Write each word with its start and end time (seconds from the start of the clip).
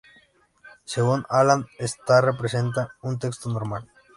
Según 0.83 1.25
Aland 1.29 1.67
este 1.77 2.19
representa 2.21 2.95
un 3.03 3.19
"texto 3.19 3.49
normal". 3.53 3.87